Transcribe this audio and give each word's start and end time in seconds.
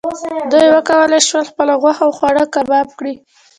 دوی 0.51 0.67
وکولی 0.75 1.19
شول 1.27 1.45
خپله 1.51 1.73
غوښه 1.81 2.01
او 2.05 2.11
خواړه 2.17 2.43
کباب 2.55 2.87
کړي. 2.97 3.13